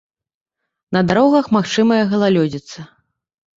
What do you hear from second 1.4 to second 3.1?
магчымая галалёдзіца.